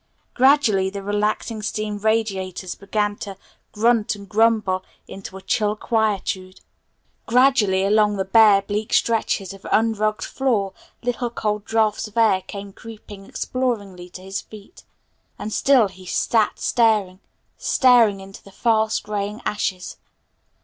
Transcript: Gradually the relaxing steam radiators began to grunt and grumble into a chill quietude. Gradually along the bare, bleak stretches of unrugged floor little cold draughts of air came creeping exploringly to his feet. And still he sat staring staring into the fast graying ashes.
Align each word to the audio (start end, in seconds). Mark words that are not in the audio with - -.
Gradually 0.33 0.89
the 0.89 1.03
relaxing 1.03 1.61
steam 1.61 1.99
radiators 1.99 2.73
began 2.73 3.17
to 3.17 3.37
grunt 3.71 4.15
and 4.15 4.27
grumble 4.27 4.83
into 5.07 5.37
a 5.37 5.43
chill 5.43 5.75
quietude. 5.75 6.59
Gradually 7.27 7.83
along 7.85 8.17
the 8.17 8.25
bare, 8.25 8.63
bleak 8.63 8.93
stretches 8.93 9.53
of 9.53 9.63
unrugged 9.71 10.23
floor 10.23 10.73
little 11.03 11.29
cold 11.29 11.65
draughts 11.65 12.07
of 12.07 12.17
air 12.17 12.41
came 12.41 12.73
creeping 12.73 13.27
exploringly 13.27 14.09
to 14.09 14.23
his 14.23 14.41
feet. 14.41 14.83
And 15.37 15.53
still 15.53 15.87
he 15.87 16.07
sat 16.07 16.57
staring 16.57 17.19
staring 17.59 18.21
into 18.21 18.41
the 18.41 18.51
fast 18.51 19.03
graying 19.03 19.39
ashes. 19.45 19.97